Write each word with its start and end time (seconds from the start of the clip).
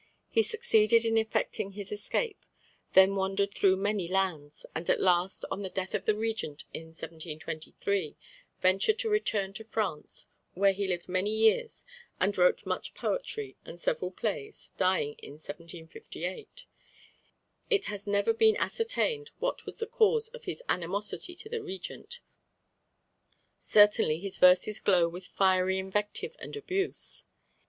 He 0.31 0.41
succeeded 0.41 1.05
in 1.05 1.15
effecting 1.15 1.73
his 1.73 1.91
escape; 1.91 2.43
then 2.93 3.13
wandered 3.15 3.53
through 3.53 3.75
many 3.75 4.07
lands; 4.07 4.65
and 4.73 4.89
at 4.89 4.99
last, 4.99 5.45
on 5.51 5.61
the 5.61 5.69
death 5.69 5.93
of 5.93 6.05
the 6.05 6.15
Regent 6.15 6.65
in 6.73 6.87
1723, 6.87 8.15
ventured 8.63 8.97
to 8.97 9.09
return 9.09 9.53
to 9.53 9.63
France, 9.63 10.25
where 10.55 10.73
he 10.73 10.87
lived 10.87 11.07
many 11.07 11.29
years 11.29 11.85
and 12.19 12.35
wrote 12.35 12.65
much 12.65 12.95
poetry 12.95 13.55
and 13.63 13.79
several 13.79 14.09
plays, 14.09 14.71
dying 14.75 15.13
in 15.19 15.33
1758. 15.33 16.65
It 17.69 17.85
has 17.85 18.07
never 18.07 18.33
been 18.33 18.57
ascertained 18.57 19.29
what 19.37 19.67
was 19.67 19.77
the 19.77 19.85
cause 19.85 20.29
of 20.29 20.45
his 20.45 20.63
animosity 20.67 21.35
to 21.35 21.47
the 21.47 21.61
Regent; 21.61 22.21
certainly 23.59 24.17
his 24.17 24.39
verses 24.39 24.79
glow 24.79 25.07
with 25.07 25.27
fiery 25.27 25.77
invective 25.77 26.35
and 26.39 26.55
abuse. 26.55 27.25